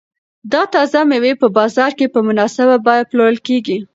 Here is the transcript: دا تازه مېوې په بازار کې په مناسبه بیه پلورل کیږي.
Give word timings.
دا 0.51 0.61
تازه 0.73 0.99
مېوې 1.09 1.33
په 1.41 1.47
بازار 1.57 1.91
کې 1.97 2.05
په 2.13 2.19
مناسبه 2.27 2.75
بیه 2.85 3.07
پلورل 3.09 3.37
کیږي. 3.47 3.77